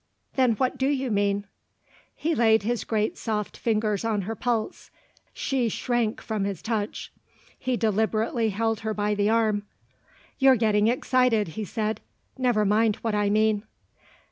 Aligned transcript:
"Then 0.35 0.53
what 0.53 0.79
do 0.79 0.87
you 0.87 1.11
mean?" 1.11 1.45
He 2.15 2.33
laid 2.33 2.63
his 2.63 2.83
great 2.85 3.19
soft 3.19 3.55
fingers 3.55 4.03
on 4.03 4.23
her 4.23 4.33
pulse. 4.33 4.89
She 5.31 5.69
shrank 5.69 6.21
from 6.21 6.43
his 6.43 6.63
touch; 6.63 7.13
he 7.59 7.77
deliberately 7.77 8.49
held 8.49 8.79
her 8.79 8.95
by 8.95 9.13
the 9.13 9.29
arm. 9.29 9.61
"You're 10.39 10.55
getting 10.55 10.87
excited," 10.87 11.49
he 11.49 11.65
said. 11.65 12.01
"Never 12.35 12.65
mind 12.65 12.95
what 13.03 13.13
I 13.13 13.29
mean." 13.29 13.63